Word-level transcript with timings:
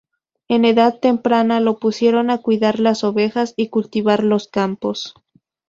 En 0.47 0.65
edad 0.65 0.97
temprana 0.99 1.59
lo 1.59 1.77
pusieron 1.77 2.31
a 2.31 2.39
cuidar 2.39 2.79
las 2.79 3.03
ovejas 3.03 3.53
y 3.55 3.67
cultivar 3.69 4.23
los 4.23 4.47
campos. 4.47 5.13